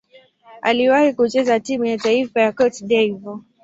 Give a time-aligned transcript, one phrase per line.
[0.61, 3.43] Aliwahi kucheza timu ya taifa ya Cote d'Ivoire.